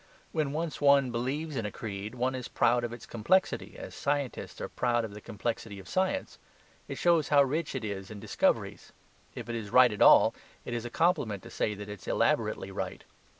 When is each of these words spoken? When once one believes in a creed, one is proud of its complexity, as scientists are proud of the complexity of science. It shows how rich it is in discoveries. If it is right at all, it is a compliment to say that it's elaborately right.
When 0.31 0.51
once 0.51 0.81
one 0.81 1.11
believes 1.11 1.55
in 1.55 1.63
a 1.63 1.69
creed, 1.71 2.15
one 2.15 2.33
is 2.33 2.47
proud 2.47 2.83
of 2.83 2.91
its 2.91 3.05
complexity, 3.05 3.77
as 3.77 3.93
scientists 3.93 4.59
are 4.59 4.67
proud 4.67 5.05
of 5.05 5.13
the 5.13 5.21
complexity 5.21 5.77
of 5.77 5.87
science. 5.87 6.39
It 6.87 6.97
shows 6.97 7.29
how 7.29 7.43
rich 7.43 7.75
it 7.75 7.85
is 7.85 8.09
in 8.09 8.19
discoveries. 8.19 8.93
If 9.35 9.47
it 9.47 9.53
is 9.53 9.69
right 9.69 9.93
at 9.93 10.01
all, 10.01 10.33
it 10.65 10.73
is 10.73 10.85
a 10.85 10.89
compliment 10.89 11.43
to 11.43 11.51
say 11.51 11.75
that 11.75 11.87
it's 11.87 12.07
elaborately 12.07 12.71
right. 12.71 13.03